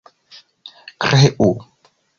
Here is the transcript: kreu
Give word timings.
kreu 1.01 1.53